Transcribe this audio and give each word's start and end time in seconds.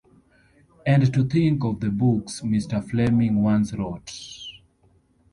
And 0.83 1.13
to 1.13 1.23
think 1.25 1.63
of 1.63 1.79
the 1.79 1.91
books 1.91 2.41
Mr 2.41 2.83
Fleming 2.83 3.43
once 3.43 3.71
wrote! 3.73 4.11